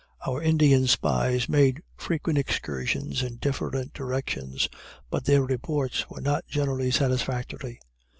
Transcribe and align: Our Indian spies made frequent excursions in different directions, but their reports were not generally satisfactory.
Our 0.25 0.41
Indian 0.41 0.87
spies 0.87 1.47
made 1.47 1.83
frequent 1.95 2.39
excursions 2.39 3.21
in 3.21 3.35
different 3.35 3.93
directions, 3.93 4.67
but 5.11 5.25
their 5.25 5.43
reports 5.43 6.09
were 6.09 6.21
not 6.21 6.47
generally 6.47 6.89
satisfactory. 6.89 7.79